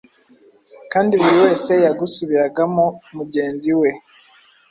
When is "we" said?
3.79-3.89